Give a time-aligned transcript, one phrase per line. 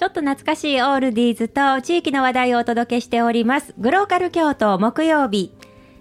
[0.00, 3.74] ちょっと懐かしいオールディーズと地域の話題をお届けしております。
[3.76, 5.52] グローカル京都木曜日。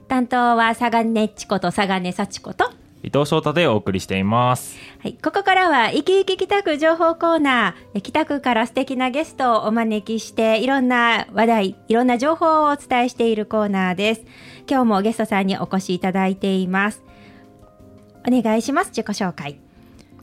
[0.08, 2.72] 担当は佐賀根っちこと佐賀根幸子と。
[3.04, 4.78] 伊藤翔太でお送りしています。
[5.00, 5.18] はい。
[5.22, 7.74] ここからは、生き生き北区情報コーナー。
[7.96, 14.22] え北区から素敵なゲストをお招きして、いろんな話題、いろんな情報をお伝えしているコーナーです。
[14.66, 17.04] 今日もゲストさんにお越しいただいています。
[18.26, 18.92] お願いします。
[18.96, 19.60] 自己紹介。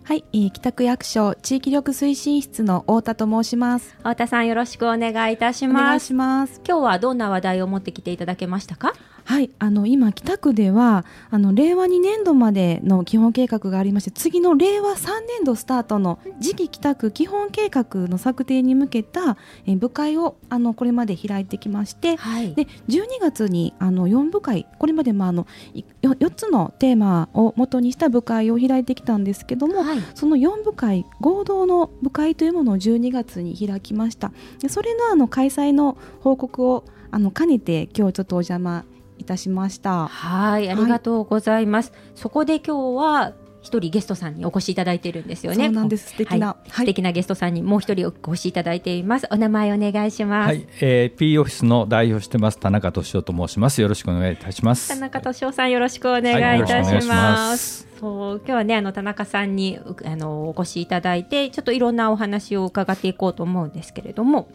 [0.06, 3.96] はい、えー北区役所地域力推進室の太田と申します。
[3.98, 6.06] 太田さんよろしくお願いいたしお願います。
[6.06, 6.60] します。
[6.64, 8.92] 今日はどんな話題を持ってきていただけましたか？
[9.26, 22.54] はい、あの今北区ではあの令和2年度までの基本計画がありまして、次の令和3年度スタートの次期北区基本計画の策定に向けた、えー部会をあのこれまで開いてきまして、はい。
[22.54, 29.98] で12月にあの4部会これまでもあのいよ4つのテーマを元にした部会を開いてきたんですけども、はい。
[30.14, 34.32] その4部会合同の部会というものを12月に開きました。
[34.60, 38.84] でそれのあの開催の報告をあの兼ねて今日ちょっとお邪魔
[39.18, 41.92] いたしましたはい、ありがとうございます。
[42.14, 43.34] そこで今日は
[43.66, 45.64] 一人ゲストさんにお越しいただいているんですよね。
[45.64, 49.26] そうなんです素敵なはい素敵なゲストさんにもう一人お越しいただいています。
[49.30, 50.48] お名前お願いします。
[50.48, 53.80] はい、えー、P オフィスの代表してます田中俊夫と申します。
[53.80, 54.88] よろしくお願いいたします。
[54.88, 57.88] 田中俊夫さんよろしくお願いいたします。
[57.98, 64.48] そう今日はねあの田中さんにうあのお越しいただいてちょっといろんなお話を伺っていこうと思うんですけれども、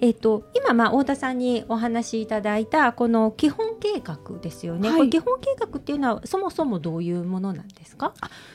[0.00, 4.90] えっ、と今まあ太田さんにお話しいただいたこの基本計画ですよね。
[4.90, 8.12] はい基本計画っていうのはそもそもどういうものなんですか？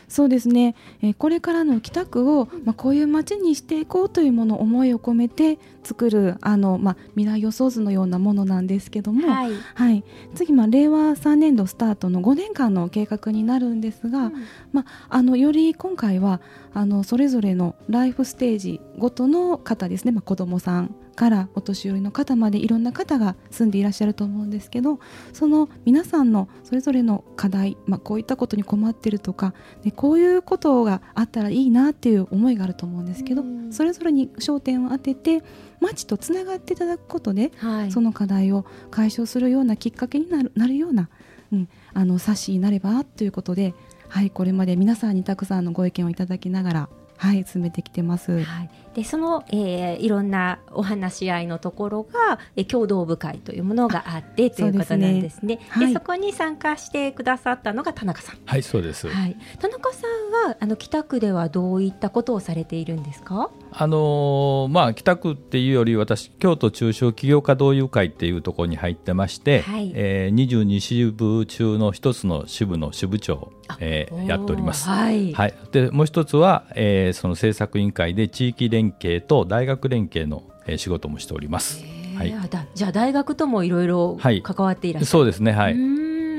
[0.08, 5.60] そうですね、えーこれからの北区を、まあ、こういう街にしていこうというもの思いを込めて
[5.90, 9.52] 作るあの、まあ、未来予想図のようなものなんですけども、はい。
[9.74, 10.04] はい、
[10.36, 14.32] 次、まあ、令和3年度スタートの5年間の計画になるんですが、
[14.72, 16.42] まあ、あのより今回は
[16.74, 25.02] あのそれぞれのライフステージごとの方ですね、まあ、子どもさんからお年寄りの方までいろんな方が住んでいらっしゃると思うんですけど
[25.34, 29.54] その皆さんのそれぞれの課題、まあ、こういったことに困ってるとか
[29.84, 35.44] でこういうことがあったらいいなっていう思いがあると思うんですけどうんそれぞれに焦点を当てて
[35.82, 37.92] 町とつながっていただくことではい。
[37.92, 41.10] その課題を解消するようなきっかけになるなるような、
[41.52, 43.74] うん、あの冊子になればということで、
[44.08, 48.44] はい、これまで皆さんにたくさんのご意見をいただきながら、はい、進めてきてます。
[48.44, 55.58] はい、でその、えーいろんなお話し合いのところが、えー共同部会というものがあってということなんですね。
[55.58, 58.38] ではいそこに参加してくださったのが田中さん。
[58.46, 59.08] はい、そうです。
[59.10, 63.50] はい、田中さんはあの北区ではどういったことをされているんですか？
[63.72, 74.88] あのーまあ北区っていうより私京都中小企業家同友会っていうところに入ってまして、はいえー、22支部中の一つの支部の支部長を、えーやっております。
[74.88, 75.34] はい。
[75.34, 81.84] はい、でもう一つは、えーその政策委員会で地域連携と大学連携の、えー仕事もしております。
[82.16, 82.36] はい
[82.76, 85.10] じゃあ大学ともいろいろはい関わっていらっしゃる。
[85.10, 85.76] そうですね、はい。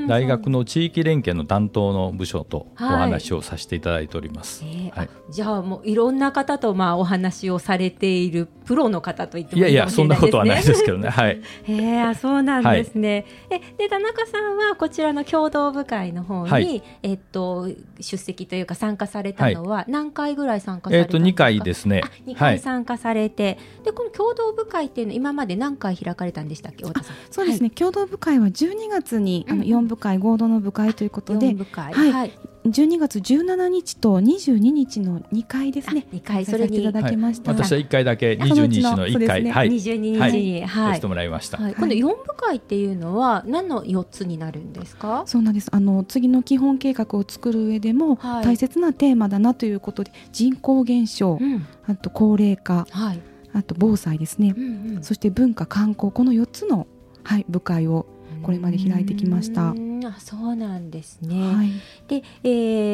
[0.09, 4.65] 大学の地域連携の担当の部署とおはい話をさせていただいております。
[4.65, 10.17] えーはいあじゃあもういろんな方とまあお話をされているプロの方と言ってもいいいやいや、そんな。
[10.17, 11.09] ことはないですけどね。
[11.11, 11.41] はい。
[11.65, 13.25] へえあそうなんですね。
[13.49, 17.69] えで田中さんはこちらの共同部会の方に、はいえっと
[18.01, 22.09] 出席というか参加されたのは何回ぐらい参加されえっ、と、たんですか？2回ですねあ。
[22.29, 22.37] 2はい。
[22.37, 27.17] 回参加されて、でこの共同部会っていうのは今まで何回開かれたんでしたっけ太田さん？
[27.31, 31.41] そうですね、共同部会は12月にあのうん4部会合同の部会ということはい。
[31.41, 31.93] で四部会。
[31.93, 32.13] はい。
[32.13, 32.33] はい。
[32.65, 36.07] 12月17日と22日の2回ですね。
[36.07, 36.45] あ二回。
[36.45, 40.63] 開催させていただきました、私は1回だけそのう22日ちのの1回、はい、22日に。
[40.63, 40.89] ははい。
[40.91, 41.59] やせてもらいました。
[41.59, 45.23] はい、この4部会っていうのは何の4つになるんですか？
[45.27, 45.69] そうなんです。
[45.73, 48.45] あの次の基本計画を作る上でもはい。
[48.45, 51.67] 大切なテーマだなということで、人口減少、うん。
[51.87, 53.21] あと高齢化はい、
[53.53, 55.03] あと防災ですね、うんうん。
[55.03, 56.87] そして文化観光この4つの、
[57.25, 58.07] はい、部会を、
[58.43, 59.90] これまで開いてきました。
[60.01, 61.71] んあそうなんですね、はい、
[62.09, 62.49] で、え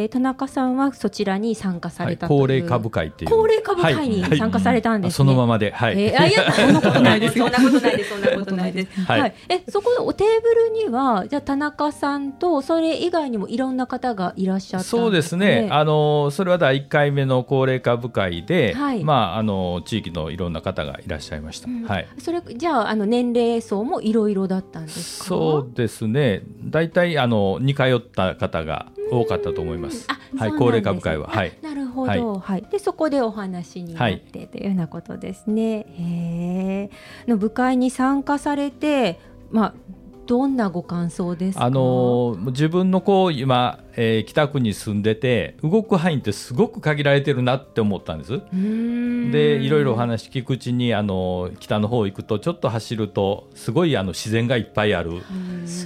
[0.07, 3.31] ー田中さんはそちらに参加さはい、れたという、高齢化部会っていう。
[3.31, 4.39] 高齢化部会にはい。
[4.39, 6.01] 参加されたんですね、そのままで、はい。
[6.03, 7.39] えーあいやそんなことないです。
[7.39, 8.11] そんなことないです。
[8.11, 9.01] そんなことないです。
[9.01, 9.21] はい。
[9.21, 19.05] はい、えそこのおテーブルにはじゃあ田中さんとそれ以外にもいろんな方がいらっしゃったそうですね、あのそれは第1回目の高齢化部会で、はい。
[19.05, 21.69] まあ、あの地域のいろんな方がいらっしゃいました。
[21.69, 21.83] うん。
[21.85, 22.09] はい。
[22.19, 25.25] それじゃああの年齢層もいろいろだったんですか？
[25.27, 30.07] そうですね、大体あの似通った方が多かったと思います。
[30.07, 31.29] うなんですね高齢化部会は。
[31.29, 31.53] はい。
[31.63, 35.87] なるほど、はいでそこでお話になってというようなことですね。
[35.99, 36.91] へ
[37.27, 39.21] えの部会に参加されて、
[39.51, 39.75] まあ、
[40.27, 41.65] どんなご感想ですか？
[41.65, 48.43] あの自分のこう今、えー北区に住んでて動く範囲ってすごく限られてるなって思ったんです。
[49.33, 55.23] でいろいろお話聞くうちにあの北の方行くとちょっと走るとすごいあの自然がいっぱいある。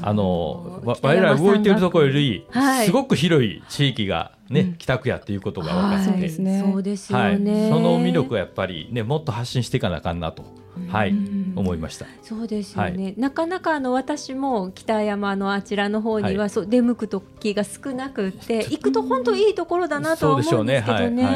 [0.03, 2.87] あのわ我々動いてるところより、はい。
[2.87, 10.45] すごく広い地域がね、北区やっていうことが分かって、そうですねそうですよはい、ね、その魅力はやっぱりねもっと発信していかなあかんなと、
[10.89, 11.15] はい、
[11.57, 12.07] 思いました。
[12.23, 21.27] そうですよね、なかなかあの私も北山のあちらの方には、そう出向く時が少なくって行くと本当いいところだなとは思うんですけどね。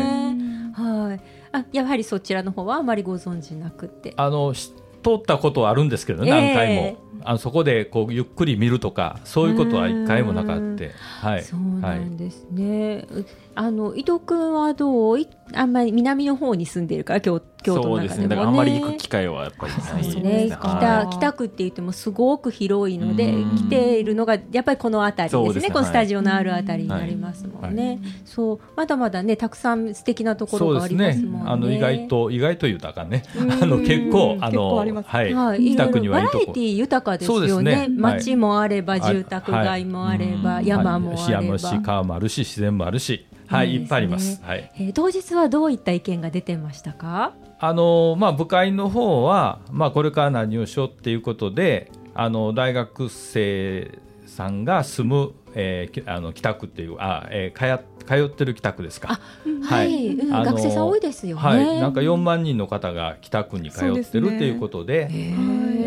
[0.75, 1.21] はいはい、
[1.53, 4.15] あやはりそちらの方はあまりご存知なくて。
[4.17, 4.73] あのし
[5.03, 13.07] 通ったことはあるんですけどね、えー何回もあのそこでこうゆっくり見るとかそういうことは一回もなかって、はい、そうなんですね。
[13.55, 18.09] あの伊藤君はどういあんまり南の方に住んでいるから京京都の中でもね。
[18.09, 18.29] そうですね。
[18.29, 20.23] だからあんまり行く機会はやっぱりないですね。
[20.23, 20.49] ね。
[20.49, 23.57] 北北区って言ってもすごく広いのでうん。
[23.57, 25.69] 来ているのがやっぱりこの辺りですね。
[25.69, 25.71] ね。
[25.73, 28.01] このスタジオのある辺りになりますもんね。
[28.25, 28.61] そう。
[28.77, 31.51] まだまだねたくさん素敵なところがありますねもんね。
[31.51, 33.23] あの意外と意外と豊かね。
[33.39, 33.53] うん。
[33.53, 36.39] あの結構あ結構のはい、はい、北区にはいいとこ。
[36.39, 37.89] バラエティ豊かですそうですよね。
[37.89, 41.43] ね街もあれば住宅街もあれば、はい山もあれば。
[41.43, 44.43] 山し川もあるし自然もあるし、はい、いっぱいあります。
[44.43, 44.71] はい。
[44.77, 47.33] えー当日はどういった意見が出てましたか？
[47.61, 59.21] あのまあ部会の方はまあこれから何をしようっていうことで、あの大学生さんが住む、えーきあの北区っていうあ、えー、通通ってる北区ですか。
[59.63, 61.43] はい、うんあの学生さん多いですよね。
[61.43, 65.35] はい、なんか4万人の方が北区に通ってるっていうことで、へ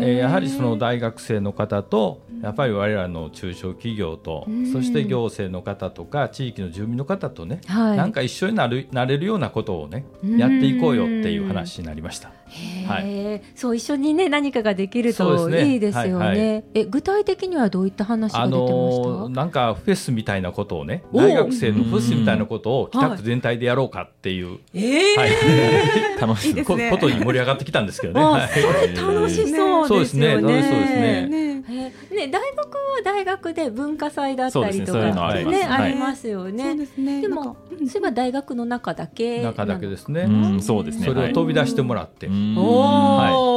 [0.00, 4.72] えやはりその大学生の方とやっぱり我々の中小企業と、うん。
[4.72, 7.96] そして行政の方とか地域の住民の方とね、はい。
[7.96, 10.38] なんか一緒になるなれるようなことをねうん。
[10.38, 12.30] やっていこうよっていう話になりました。
[12.48, 13.58] へー。
[13.58, 16.26] そう一緒にね何かができるといいですよね。
[16.26, 19.08] はいはえ具体的にはどういった話があ出てました？
[19.08, 22.38] のーなんかフェスみたいなことをねお大学生のフェスみたい。
[22.38, 24.42] なことをん北区全体でやろうかってい。
[24.42, 26.20] う、えーはい。
[26.20, 26.64] 楽しい。
[26.64, 28.20] こことに盛り上がってきたんですけどね。
[28.20, 28.48] あはい。
[28.48, 30.40] それ楽しそうそうですすねね。
[30.42, 35.10] そうですねねえーね大学は大学で文化祭だったりとそうい。
[35.10, 35.82] うのかありますねはい。
[35.82, 36.76] ありますよね。
[36.76, 37.50] ですねでもそ
[37.80, 37.90] うい。
[37.96, 40.22] えば大学の中だけ中だけですね。
[40.22, 43.32] うんそうですねそれを飛び出してもらって、うんおーはい、い。
[43.32, 43.47] ろんな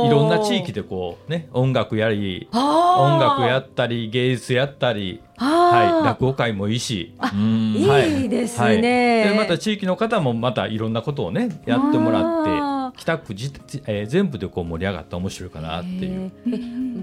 [0.48, 7.76] 地域でこうね音楽やり音楽やったり芸術やったり、はい、落語会もいいし、うん。
[7.76, 8.30] いはい。
[8.30, 8.66] ですね。
[8.66, 8.82] はい。
[8.82, 13.52] でまた地域の方もまたいろんなことをねやってもらあって北区じ、
[13.88, 16.32] えー全部でこう盛り上がったら面白いかなっていう。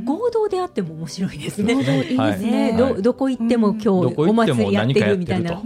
[0.08, 1.75] 合同であっても面白いですね。
[1.75, 2.75] 合同いいですね。
[2.76, 5.43] どどこ行っても今日どこお祭りやってるみたい。
[5.43, 5.62] な。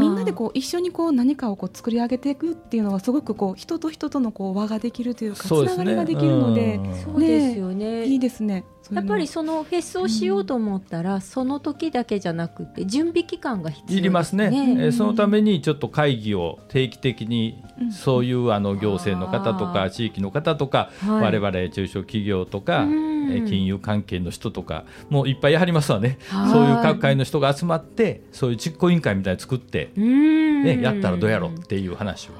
[0.00, 5.84] みんなでこう一緒にこう何かをこう作り上げていくっていうのはすごくこう人と人とのこう輪ができるというかつそうですね。
[5.84, 6.94] ながりができるのでうん。
[6.94, 8.06] そうですよね。
[8.06, 8.64] いいですね。
[8.92, 13.98] やっぱりそのフェスをしようと思ったら、その時だけじゃなくて準備期間が必要です、ね。
[13.98, 21.40] いりますね、えーそのためにちょっと会議を定期的にそういうあの行政の方とか地域の方とかはい。
[21.40, 23.32] 我々中小企業とかうん。
[23.32, 26.18] えー金融関係の人とかもういっぱいやりますわね。
[26.28, 26.50] はい。
[26.50, 30.62] そういう各界の人が集まってそういう実行委員会みたいに作ってうん。
[30.64, 32.32] ねやったらどうやろうっていう話を。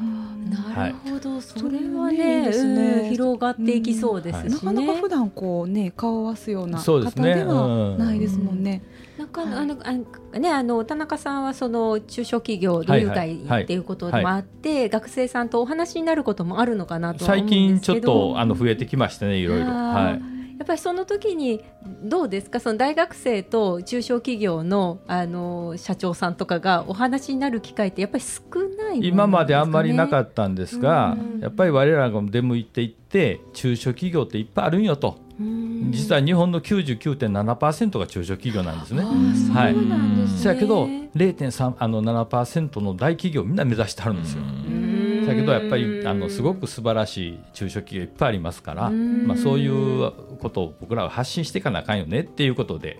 [0.44, 2.82] なるほど、それはそれねいねいですね。
[2.82, 4.50] うん広がっていきそうですしね。
[4.50, 7.34] なかなか普段こうね顔を合わすようなそうですね。
[7.34, 8.82] 方ではないですもんね。
[9.18, 19.66] なんか、あのあのねあの田中さんはその中小企業同友はいはいはい会っていうこともあって、学生さんとお話になることもあるのかなと最うん近ちょっとあの増えてきましたねいろいろ。
[19.66, 20.20] はい。
[20.20, 20.33] や
[20.64, 21.62] っぱりその時に
[22.02, 22.58] どうですか？
[22.58, 28.42] その大学生と中小企業のあの社長さんとかがお話になる機会ってやっぱり少
[28.76, 31.40] ないね、今まであんまりなかったんですがうん。
[31.40, 35.18] やっぱり我らが出向いていって中小企業っていっぱいあるんよと。
[35.38, 35.90] うん。
[35.92, 39.02] 実は日本の99.7%が中小企業なんですね。
[39.04, 40.38] はいなんですね。
[40.40, 44.42] そやけど0.3あの7%の大企業みんな目指してはるんですよ。
[45.24, 52.98] うんだけどやっぱりあのすごく素晴らしい中小企業いっぱいありますから、うんまあ、そういうことを僕らは発信していかなあかんよねっていうことで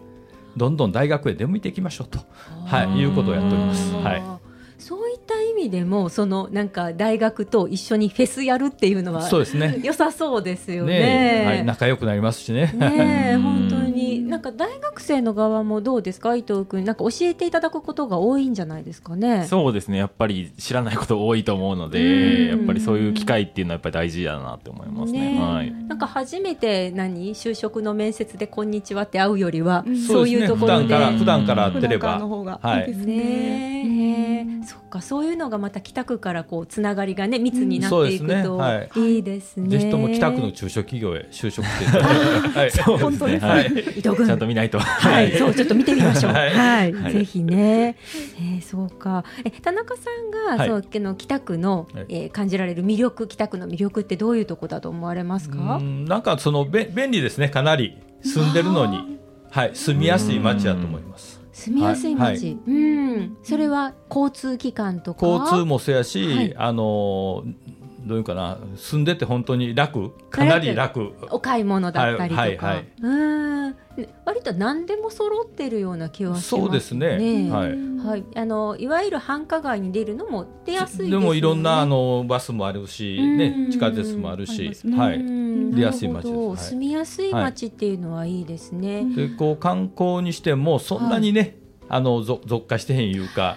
[0.56, 2.20] どんどん大学へ出向いていきましょうと、
[2.66, 3.92] はい、いうことをやっております。
[3.94, 4.44] はい
[4.76, 10.98] そういった意味でもそのなんか大学と一緒にフェスやるっていうのはそうですね良さそうですよね。
[10.98, 12.72] ねはい、仲良くなりますしね。
[12.74, 13.83] ねえ本当に
[14.28, 16.34] なんか大学生の側もどうですか？
[16.36, 19.46] 伊藤君なんか教えていただくことが多いんじゃないですかね？
[19.46, 19.98] そうですね。
[19.98, 21.90] やっぱり知らないこと多いと思うのうん。
[21.90, 25.20] でやっぱりそういう機会っていうのはやっぱり大事だなって思いますね。
[25.20, 25.36] ね。
[25.36, 25.72] えはい。
[25.72, 29.96] なんか初めて何就職の面接でこんにちはって会うよりは、うん。
[29.98, 30.84] そういうところで。
[30.84, 31.98] 普段から普段から会ってれば。
[31.98, 33.14] 普段からの方がはいいいですね。
[33.16, 34.03] ね。
[34.14, 39.14] えそっかそういうのがまた北区からこうつながりがね密になっていくと、はい。
[39.16, 39.68] いいですね。
[39.68, 42.52] ぜひとも北区の中小企業へ就職していただい。
[42.52, 43.48] て、はい、そう本当ですね。
[43.48, 43.66] はい。
[43.66, 44.78] 伊藤君ちゃんと見ないと。
[44.78, 46.32] はい、そうちょっと見てみましょう。
[46.32, 47.12] は、はい。
[47.12, 47.96] ぜひね。
[48.38, 49.24] えー、そうか。
[49.44, 50.68] え田中さんが、はい。
[50.68, 52.06] そうあの北区の、はい。
[52.08, 55.76] えー感じられる魅力北区の魅力ってどういうとこだと思われますか？
[55.76, 57.48] うんなんかそのべ便利ですね。
[57.48, 59.18] かなり住んでるのに、
[59.50, 61.33] はい、住みやすい街だと思います。
[61.54, 65.26] 住みやすいはい街、うん、それは交通機関とか？
[65.26, 66.54] 交通もそうやし、はい。
[66.56, 67.44] あの
[68.00, 70.10] どういうかな住んでて本当に楽？
[70.28, 71.14] かなり楽。
[71.30, 72.92] お買い物だったりとか、はいはいはい。
[73.00, 73.33] うん
[74.24, 76.60] 割と何でも揃ってるような気はしますね。
[76.62, 77.50] そうですね。
[77.50, 77.94] はい。
[78.06, 81.20] はい、あのいわゆる繁華街に出るのも出やすいですよね。
[81.20, 83.38] でもいろんなあのバスもあるし、うん。
[83.38, 86.70] ね、地下鉄もあるし、うんはい、うん出やすい街です。
[86.70, 89.04] 住みやすい街っていうのはいいですね。
[89.14, 91.56] でこう観光にしてもそんなにね、
[91.88, 93.56] あのぞ続化してへんいうか、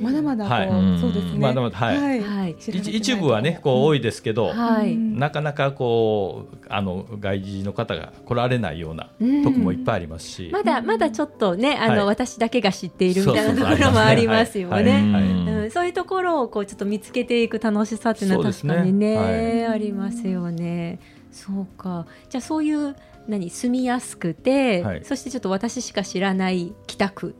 [0.00, 0.68] まだまだはい。
[1.00, 1.38] そうですね。
[1.38, 2.20] まだまだはい。
[2.20, 2.56] はい。
[2.58, 4.94] 一一部はねこう多いですけど、はい。
[4.94, 9.42] うんなかなかこうあの外人の方が来られないようなうん。
[9.44, 12.06] とこもいっぱいありますし、まだまだちょっとねあの、はい。
[12.06, 14.84] 私だけが知っているみたいなところもありますよはい。
[14.84, 15.70] ね。
[15.72, 19.66] そういうところをこうちょっと見つけていく楽しさっていうのは確かにねはい。
[19.66, 20.98] ありますよね。
[21.30, 22.06] そうか。
[22.28, 22.96] じゃあそういう
[23.28, 25.04] 何住みやすくて、はい。
[25.04, 27.34] そしてちょっと私しか知らない北区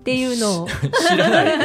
[0.00, 0.66] っていうのを。
[1.08, 1.58] 知らない。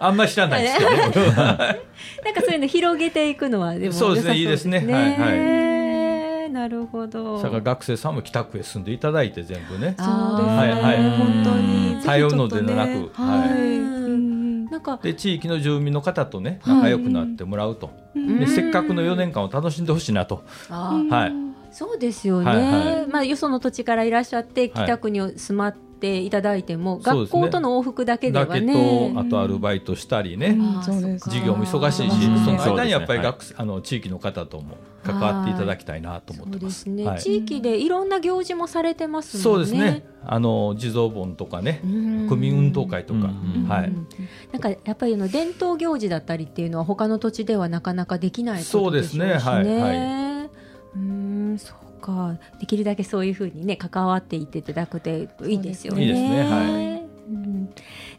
[0.00, 0.96] あんまり知らないですけど、ね、
[2.24, 4.36] なんかそういうの広げていくのはでもそうですね。
[4.36, 4.78] いいですね。
[4.78, 4.86] はい
[5.18, 6.50] はい。
[6.50, 7.42] なるほど。
[7.42, 9.96] だから学生さんも北区へ住んでいただいて全部ね。
[9.98, 10.56] あそうですね。
[10.56, 10.70] はい。
[10.70, 11.18] はい。
[11.18, 11.84] 本当に。
[12.00, 14.70] 通うのでなくはい。
[14.70, 15.00] なんか。
[15.02, 21.44] で地域の住民の方とね仲良くなってもらうと、うんでせっかくの4年間を楽しんでほしいなと、はい。
[21.72, 23.06] そうですよね、はいはい。
[23.08, 24.84] まあ、よその土地からいらっしゃってはい。
[24.84, 36.70] 北区に住まっていただいても、学校との往復だけではだけねとあとアルバイトしたりね、授業も忙しいしうんその間にやっぱりはい学生、あの地域の方とも関わっていただきたいなと思ってま。
[36.70, 36.80] す。
[36.82, 37.20] すね、はい。
[37.20, 39.40] 地域でいろんな行事もされてます。
[39.40, 40.04] そうですね。
[40.26, 42.28] あの地蔵盆とかね、うん。
[42.28, 43.22] 区民運動会とか、う
[43.60, 43.88] んはい。
[43.88, 44.06] うん
[44.52, 49.40] なんかやっぱりあの伝統行事だったりっていうのは他の土地ではなかなかできないことでしょうしね。
[49.40, 49.82] そうですね。
[49.82, 50.44] はい。
[50.44, 50.50] は
[50.96, 56.02] うんそうかできるだけそういうふうにね関わっていっていただくといいですよね。
[56.02, 56.42] いいですね。
[56.42, 57.04] はい。
[57.30, 57.70] うん。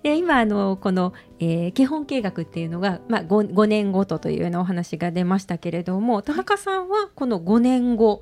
[0.01, 8.22] で今あのこの、えー基本計画っていうのが、まあ、5, 5年ごとというようなお話が出ましたけれども田中さんはこの5年後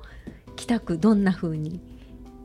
[0.56, 1.80] 北区どんなふうに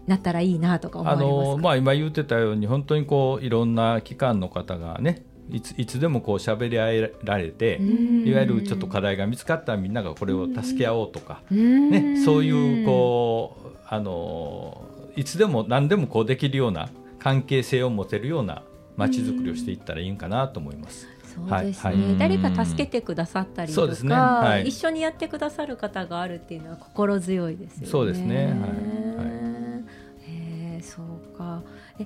[0.08, 1.28] なったらいいなとかあれますか？
[1.28, 8.28] のまあ今言ってたように本当にこういろんな機関の方がね、いついつでもこう喋り合えられて、うん。
[8.28, 11.90] いわゆるちょっと課題が見つかったらみんながこれを助け合おうとか、うん。
[11.90, 14.82] ね、そういうこうあの
[15.16, 16.90] いつでも何でもこうできるような
[17.20, 18.64] 関係性を持てるような
[18.96, 21.08] 街づくりをしていったらいいんかなと思います。
[21.24, 22.18] そうですね、はいはい。
[22.18, 24.16] 誰か助けてくださったりとか、ね。
[24.16, 24.68] はい。
[24.68, 27.88] 一緒にやってくださる方があるっていうのは心強いですよね。
[27.88, 28.46] そうですね。
[28.48, 29.09] はい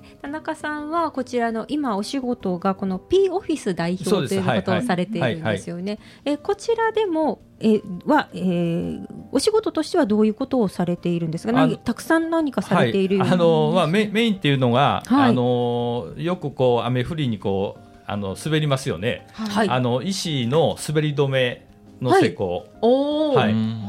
[0.04, 5.98] え田中さんはこちらの今お仕事がこの P オフィス代表ということをされているんですよね。
[6.24, 11.68] えこちらでもえは、えーお仕事としてはどういうことをされているんですか？
[11.78, 15.30] たくさん何かされている、はい、あのまあメメインっていうのが、はい。
[15.30, 19.26] あのよくこう雨降りにこうあの滑りますよね。
[19.32, 19.68] はい。
[19.68, 21.66] あの石の滑り止め
[22.00, 23.52] の施工、おお、はい。
[23.52, 23.82] うん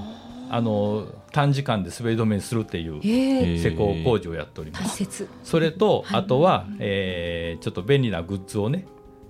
[0.50, 3.62] あの短時間で滑り止めにするっていうえー。
[3.62, 4.84] 施工工事をやっております。
[4.84, 5.27] 大切。
[5.44, 6.20] それと、はい。
[6.22, 8.86] あとは、えーちょっと便利なグッズをね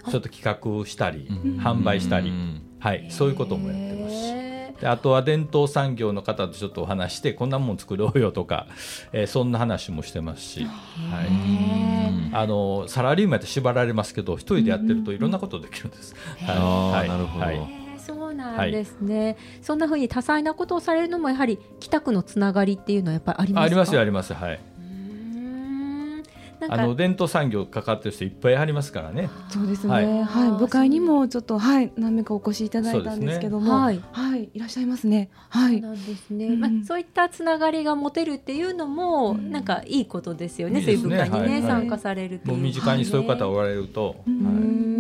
[0.10, 1.60] ちょっと企画したり、うん。
[1.60, 2.62] 販売したり、うん。
[2.80, 4.16] はい、そういうこともやってます。
[4.16, 4.86] し。
[4.86, 8.68] あとは伝統産業の方とちょっとお話してこんなもん作ろうよとか、
[9.12, 10.70] えーそんな話もしてますし、は
[11.24, 16.14] い、あのサラリーマンって縛られますけど一人でやってるといろんなことできるんです。
[16.46, 17.00] はい。
[17.00, 17.10] はい。
[17.10, 17.46] なるほど。
[17.46, 17.85] はい
[18.36, 23.66] なんですね、そんな風に多彩なことをされるのもやはり北区のつながりっていうのはやっぱりありますか？
[23.66, 24.34] ありますよあります。
[24.34, 24.60] はい。
[26.68, 29.30] あの伝統産業かかってる人いっぱいありますからね。
[29.50, 29.94] そうですね。
[30.24, 30.48] ははい。
[30.50, 35.30] い、部会にもちょっとはい何名かお越しいただいたんですけども、はいはい、いらっしゃいますね。
[35.50, 35.82] はい。
[35.82, 39.52] そうなんですね、うんまあ、そういったつながりが持てるっていうのも、うん。
[39.52, 41.52] なんかいいことですよね、そういう部会にね、はい。
[41.52, 41.62] はい。
[41.62, 42.54] 参加されるっていう。
[42.54, 44.95] もう身近にそういう方おはられると、うい、うはーん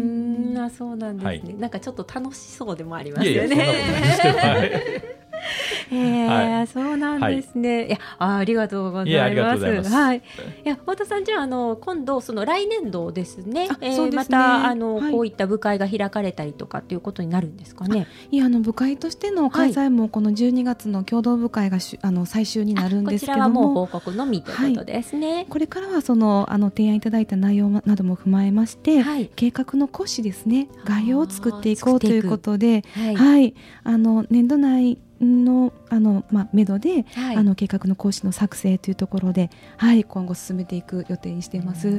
[0.65, 1.55] あそうなんですね、はい。
[1.55, 5.14] なんかちょっと楽しそうでもありますよそんなことないね。
[5.91, 7.77] えー、はい、そうなんですね。
[7.77, 9.89] はい、いやあ、ありがとうございます。
[9.89, 10.17] いはい。
[10.17, 10.21] い
[10.63, 13.69] や、太田さん、じゃあ、あの、今度、その来年度ですね。
[13.81, 18.07] えー、ね、また、あの、はい、こういった部会が開かれたりとかっていうことになるんですかね。
[18.31, 23.55] いや、あの、部会としての開催も、この12月の共同部会がし、あの、最終になるんですけども。
[23.55, 25.45] も報告のみということですね。
[25.49, 29.03] これからは、その、あの、提案いただいた内容なども踏まえまして、
[29.35, 30.67] 計画の講師ですね。
[30.83, 32.83] 概要を作っていこうということで。
[33.15, 41.87] はい、あの、年度内のあの、まあ、目処で、はい、あの計画の講師の作成というところで、はい、今後進めていく予定にしています。
[41.87, 41.91] う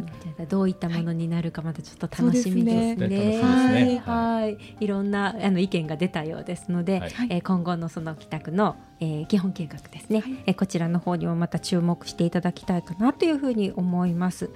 [0.43, 3.09] ん、どういったものになるかまたちょっと楽しみですね。
[3.09, 3.41] ね。
[3.43, 14.51] はい、はい、いろんなあの意見が出たようですので、はい、えー、今後のその帰宅の、えー、基本計画ですね、はい、えー、こちらの方にもまた注目していただきたいかなというふうに思います。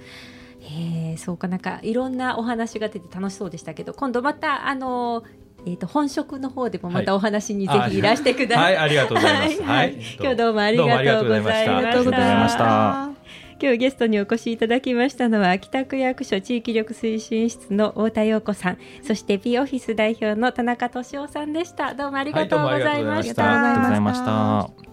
[0.63, 5.23] えー、そうかなんかいろんなお話が出て楽しそうでしたけど今度またあの
[5.65, 8.01] えっ、ー、と本職の方でもまたお話にぜひい。
[8.01, 8.75] らしてください。
[8.75, 9.63] はい、ありがとうございます。
[9.63, 11.77] はい、今日どうもありがとうございました。
[11.77, 13.09] ありがとうございました。
[13.61, 18.77] 今日ゲストにお越しいただきましたのは北区役所地域力推進室の太田陽子さん。
[19.03, 21.93] そして P オフィス代表の田中俊夫さんでした。
[21.93, 24.90] どうもありがとうございました、はい、ありがとうございました